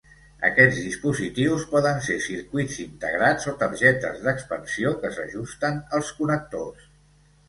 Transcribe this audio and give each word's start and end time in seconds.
Aquests 0.47 0.77
dispositius 0.83 1.65
poden 1.73 1.99
ser 2.05 2.15
circuits 2.27 2.77
integrats 2.83 3.45
o 3.51 3.53
targetes 3.59 4.23
d'expansió 4.23 4.95
que 5.05 5.13
s'ajusten 5.19 5.77
als 5.99 6.11
connectors. 6.23 6.89